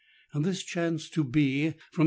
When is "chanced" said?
0.63-1.13